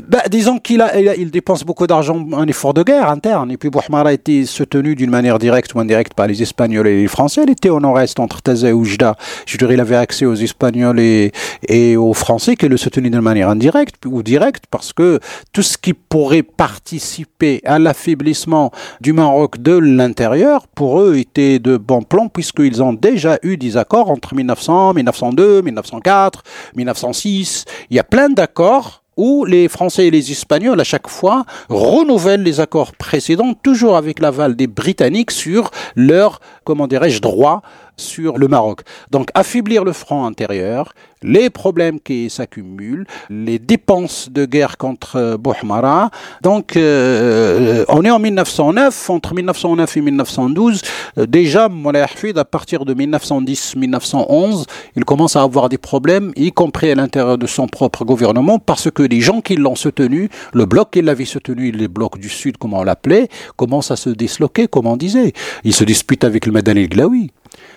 [0.08, 3.50] Bah, disons qu'il a, il, dépense beaucoup d'argent en effort de guerre interne.
[3.50, 7.02] Et puis Bouhmara a été soutenu d'une manière directe ou indirecte par les Espagnols et
[7.02, 7.42] les Français.
[7.44, 9.16] Il était au nord-est entre Taza et Oujda.
[9.44, 11.32] Je dirais, il avait accès aux Espagnols et,
[11.68, 15.20] et aux Français qui le soutenaient d'une manière indirecte ou directe parce que
[15.52, 18.70] tout ce qui pourrait participer à l'affaiblissement
[19.00, 23.76] du Maroc de l'intérieur, pour eux, était de bon plan puisqu'ils ont déjà eu des
[23.76, 26.42] accords entre 1900, 1902, 1904,
[26.76, 27.64] 1906.
[27.90, 32.42] Il y a plein d'accords où les Français et les Espagnols, à chaque fois, renouvellent
[32.42, 37.62] les accords précédents, toujours avec l'aval des Britanniques sur leur, comment dirais-je, droit
[37.96, 38.80] sur le Maroc.
[39.10, 45.36] Donc affaiblir le front intérieur, les problèmes qui s'accumulent, les dépenses de guerre contre euh,
[45.36, 46.10] Bouhmara.
[46.42, 50.82] Donc euh, on est en 1909, entre 1909 et 1912,
[51.18, 54.64] euh, déjà Moulay Hafid, à partir de 1910-1911,
[54.96, 58.90] il commence à avoir des problèmes, y compris à l'intérieur de son propre gouvernement, parce
[58.90, 62.58] que les gens qui l'ont soutenu, le bloc qui l'avait soutenu, les blocs du Sud,
[62.58, 65.32] comme on l'appelait, commencent à se disloquer, comme on disait.
[65.64, 67.30] Il se dispute avec le Madani Glaoui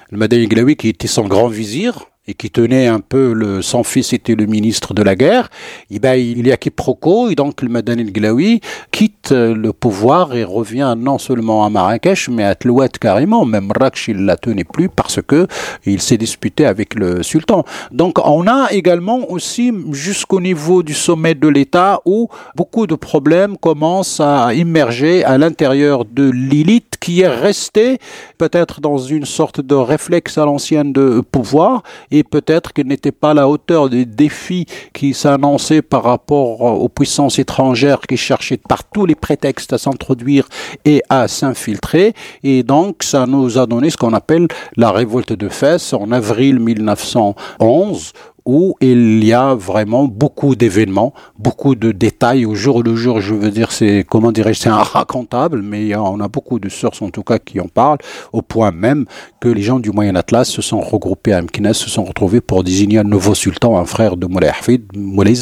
[0.09, 3.83] le Madani Glaoui qui était son grand vizir, et qui tenait un peu le, son
[3.83, 5.49] fils était le ministre de la guerre,
[5.89, 8.59] et eh ben, il y a quiproquo, et donc le Madani Glaoui
[8.91, 13.45] quitte le pouvoir et revient non seulement à Marrakech, mais à Tlouet carrément.
[13.45, 15.47] Même Rakch, il la tenait plus parce que
[15.85, 17.63] il s'est disputé avec le sultan.
[17.91, 23.57] Donc, on a également aussi jusqu'au niveau du sommet de l'État où beaucoup de problèmes
[23.57, 27.97] commencent à immerger à l'intérieur de l'élite qui est restée
[28.37, 33.31] peut-être dans une sorte de réflexe à l'ancienne de pouvoir et peut-être qu'elle n'était pas
[33.31, 38.83] à la hauteur des défis qui s'annonçaient par rapport aux puissances étrangères qui cherchaient par
[38.83, 40.47] tous les prétextes à s'introduire
[40.85, 42.13] et à s'infiltrer.
[42.43, 46.59] Et donc, ça nous a donné ce qu'on appelle la révolte de Fès en avril
[46.59, 48.13] 1911,
[48.47, 53.19] où il y a vraiment beaucoup d'événements, beaucoup de détails au jour le jour.
[53.19, 57.01] Je veux dire, c'est comment dirais-je, c'est un racontable, mais on a beaucoup de sources
[57.01, 57.99] en tout cas qui en parlent,
[58.31, 59.05] au point même
[59.41, 62.63] que les gens du Moyen Atlas se sont regroupés à Mkines, se sont retrouvés pour
[62.63, 65.35] désigner un nouveau sultan, un frère de Moulay Hafid, Moulay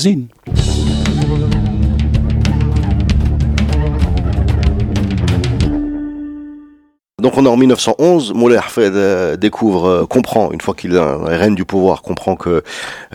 [7.26, 11.00] Donc on est en 1911, Moulay Hafed euh, découvre, euh, comprend, une fois qu'il est
[11.00, 12.62] reine du pouvoir, comprend que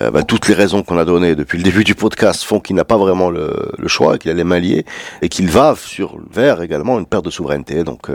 [0.00, 2.74] euh, bah, toutes les raisons qu'on a données depuis le début du podcast font qu'il
[2.74, 3.52] n'a pas vraiment le,
[3.86, 4.84] choix, qu'il a les mains liées,
[5.22, 7.84] et qu'il va sur vers également une perte de souveraineté.
[7.84, 8.10] Donc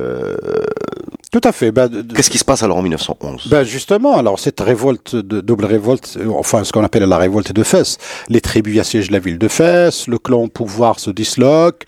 [1.35, 1.73] tout à fait.
[1.73, 5.65] Bah, Qu'est-ce qui se passe alors en 1911 bah Justement, alors cette révolte, de, double
[5.65, 7.97] révolte, enfin ce qu'on appelle la révolte de Fès,
[8.29, 11.83] les tribus assiègent la ville de Fès, le clan au pouvoir se disloque,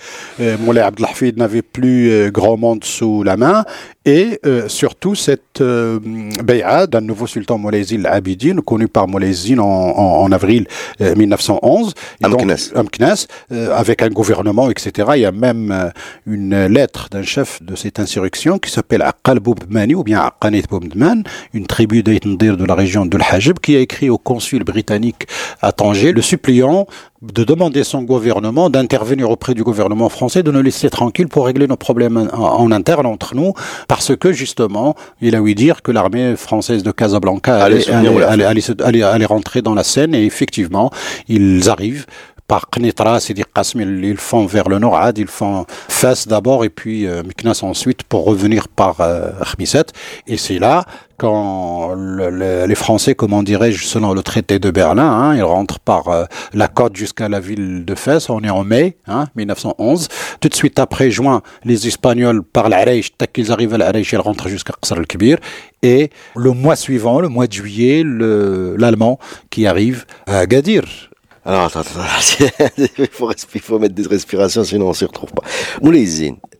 [0.60, 3.64] Moulay Abdelhafid n'avait plus grand monde sous la main,
[4.08, 6.00] et euh, surtout cette euh,
[6.88, 10.66] d'un nouveau sultan Moulay Abidine, connu par Moulay en, en, avril
[11.00, 11.94] 1911.
[13.52, 15.10] Euh, avec un gouvernement, etc.
[15.16, 15.92] Il y a même
[16.26, 21.24] une lettre d'un chef de cette insurrection qui s'appelle Aqal Ou bien Aqanit Boubman,
[21.54, 25.28] une tribu d'Aïtendir de la région de l'Hajib, qui a écrit au consul britannique
[25.62, 26.88] à Tanger, le suppliant
[27.22, 31.68] de demander son gouvernement d'intervenir auprès du gouvernement français, de nous laisser tranquille pour régler
[31.68, 33.54] nos problèmes en, interne entre nous,
[33.88, 39.26] parce que justement, il a ouï dire que l'armée française de Casablanca allait, allait, allait,
[39.26, 40.92] rentrer dans la Seine, et effectivement,
[41.28, 42.06] ils arrivent
[42.48, 47.06] par Knitra, Sidi Qasm, ils, font vers le nord, ils font Fès d'abord et puis
[47.06, 49.32] euh, Meknas ensuite pour revenir par euh,
[50.28, 50.86] Et c'est là
[51.18, 56.26] quand les Français, comment dirais-je, selon le traité de Berlin, hein, ils rentrent par euh,
[56.54, 60.08] la côte jusqu'à la ville de Fès, on est en mai hein, 1911.
[60.40, 64.20] Tout de suite après, juin, les Espagnols par l'Arèche, dès qu'ils arrivent à l'Arèche, ils
[64.20, 65.40] rentrent jusqu'à Qasr al-Kibir.
[65.82, 70.84] Et le mois suivant, le mois de juillet, l'Allemand qui arrive à Gadir.
[71.48, 72.02] Alors, attends, attends.
[72.78, 75.44] il, faut il, faut mettre des respirations, sinon on s'y retrouve pas.
[75.82, 76.06] Moulay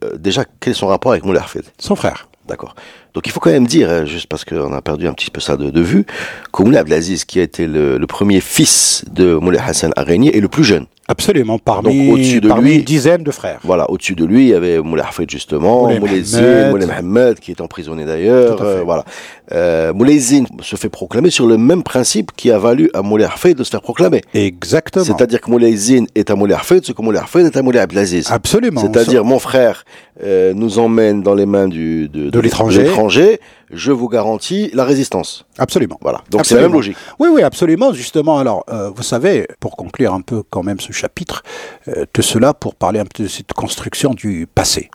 [0.02, 2.26] euh, déjà, quel est son rapport avec Moulay Hafid Son frère.
[2.48, 2.74] D'accord.
[3.12, 5.40] Donc il faut quand même dire, euh, juste parce qu'on a perdu un petit peu
[5.40, 6.06] ça de, vue,
[6.54, 10.48] que Moulay Abdelaziz, qui a été le, premier fils de Moulay Hassan Arégnier, est le
[10.48, 10.86] plus jeune.
[11.10, 13.60] Absolument, parmi, au-dessus de lui, une dizaine de frères.
[13.64, 17.50] Voilà, au-dessus de lui, il y avait Moulay Hafid justement, Moulay Zine, Moulay Mohamed, qui
[17.50, 18.60] est emprisonné d'ailleurs.
[18.60, 19.06] Euh, voilà.
[19.52, 23.24] Euh, Moulay Zine se fait proclamer sur le même principe qui a valu à Moulay
[23.24, 24.20] Hafid de se faire proclamer.
[24.34, 25.02] Exactement.
[25.02, 27.78] C'est-à-dire que Moulay Zine est à Moulay Hafid, ce que Moulay Hafid est à Moulay
[27.78, 28.30] Abdelaziz.
[28.30, 28.82] Absolument.
[28.82, 29.86] C'est-à-dire, mon frère
[30.22, 33.40] euh, nous emmène dans les mains du, de, de, l'étranger.
[33.70, 35.44] Je vous garantis la résistance.
[35.58, 35.98] Absolument.
[36.00, 36.22] Voilà.
[36.30, 36.96] Donc c'est la même logique.
[37.18, 37.92] Oui, oui, absolument.
[37.92, 41.42] Justement, alors, euh, vous savez, pour conclure un peu quand même ce chapitre,
[41.88, 44.90] euh, de cela pour parler un peu de cette construction du passé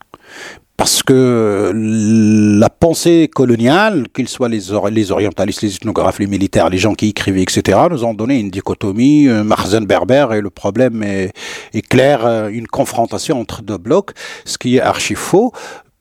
[0.76, 4.60] parce que la pensée coloniale, qu'ils soient les,
[4.92, 8.50] les, orientalistes, les ethnographes, les militaires, les gens qui écrivaient, etc., nous ont donné une
[8.50, 11.32] dichotomie, un marzen berbère, et le problème est,
[11.74, 14.12] est, clair, euh, une confrontation entre deux blocs,
[14.46, 15.54] ce qui est archi faux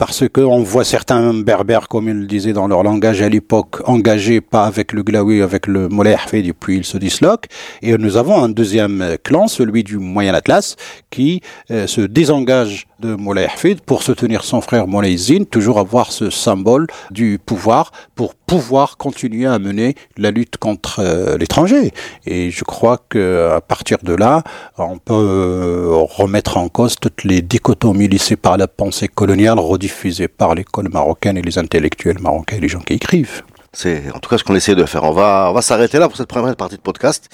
[0.05, 4.41] parce qu'on voit certains berbères, comme ils le disaient dans leur langage à l'époque, engagés
[4.41, 7.49] pas avec le Glaoui, avec le Moleh et puis ils se disloquent.
[7.83, 10.75] Et nous avons un deuxième clan, celui du Moyen Atlas,
[11.11, 11.41] qui
[11.71, 16.31] euh, se désengage de Moulay Hafid pour soutenir son frère Moulay Zine, toujours avoir ce
[16.31, 21.93] symbole du pouvoir pour pouvoir continuer à mener la lutte contre euh, l'étranger.
[22.27, 24.45] Et je crois que à partir de là,
[24.79, 30.29] on peut euh, remettre en cause toutes les dichotomies laissées par la pensée coloniale rediffusée
[30.29, 33.43] par l'école marocaine et les intellectuels marocains et les gens qui écrivent.
[33.73, 35.03] C'est en tout cas ce qu'on essaie de faire.
[35.03, 37.29] On va, on va s'arrêter là pour cette première partie de podcast.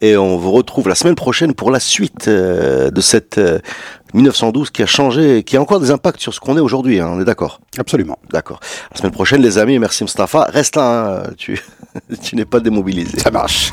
[0.00, 3.40] Et on vous retrouve la semaine prochaine pour la suite euh, de cette
[4.14, 7.10] 1912 qui a changé, qui a encore des impacts sur ce qu'on est aujourd'hui, hein,
[7.10, 7.60] on est d'accord?
[7.78, 8.18] Absolument.
[8.30, 8.60] D'accord.
[8.92, 10.44] La semaine prochaine, les amis, merci Mustafa.
[10.44, 11.60] Reste là, hein, tu,
[12.22, 13.18] tu n'es pas démobilisé.
[13.18, 13.72] Ça marche.